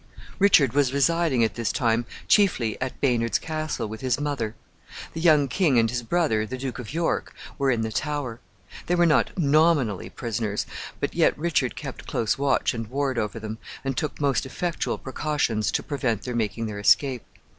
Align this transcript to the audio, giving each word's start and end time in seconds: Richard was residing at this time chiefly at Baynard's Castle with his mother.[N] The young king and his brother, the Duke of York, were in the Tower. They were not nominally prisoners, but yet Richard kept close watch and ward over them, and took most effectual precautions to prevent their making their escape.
Richard 0.39 0.73
was 0.73 0.93
residing 0.95 1.43
at 1.43 1.53
this 1.53 1.71
time 1.71 2.07
chiefly 2.27 2.75
at 2.81 2.99
Baynard's 3.01 3.37
Castle 3.37 3.87
with 3.87 4.01
his 4.01 4.19
mother.[N] 4.19 4.55
The 5.13 5.21
young 5.21 5.47
king 5.47 5.77
and 5.77 5.91
his 5.91 6.01
brother, 6.01 6.43
the 6.47 6.57
Duke 6.57 6.79
of 6.79 6.91
York, 6.91 7.35
were 7.59 7.69
in 7.69 7.81
the 7.81 7.91
Tower. 7.91 8.39
They 8.87 8.95
were 8.95 9.05
not 9.05 9.37
nominally 9.37 10.09
prisoners, 10.09 10.65
but 10.99 11.13
yet 11.13 11.37
Richard 11.37 11.75
kept 11.75 12.07
close 12.07 12.35
watch 12.35 12.73
and 12.73 12.87
ward 12.87 13.19
over 13.19 13.39
them, 13.39 13.59
and 13.83 13.95
took 13.95 14.19
most 14.19 14.43
effectual 14.43 14.97
precautions 14.97 15.71
to 15.71 15.83
prevent 15.83 16.23
their 16.23 16.35
making 16.35 16.65
their 16.65 16.79
escape. 16.79 17.23